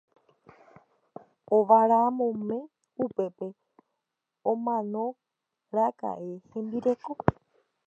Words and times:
Ovaramóme 1.57 2.59
upépe 3.03 3.47
omanoraka'e 4.51 6.31
hembireko. 6.51 7.11